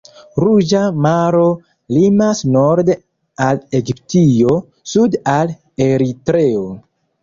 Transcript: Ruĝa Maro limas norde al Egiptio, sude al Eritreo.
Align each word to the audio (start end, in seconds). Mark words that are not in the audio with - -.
Ruĝa 0.43 0.79
Maro 1.05 1.43
limas 1.99 2.41
norde 2.57 2.97
al 3.51 3.63
Egiptio, 3.83 4.59
sude 4.97 5.25
al 5.39 5.59
Eritreo. 5.91 6.71